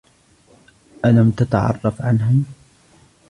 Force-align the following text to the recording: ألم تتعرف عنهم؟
ألم 1.05 1.31
تتعرف 1.31 2.01
عنهم؟ 2.01 2.45